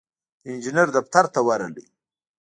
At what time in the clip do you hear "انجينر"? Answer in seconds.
0.53-0.87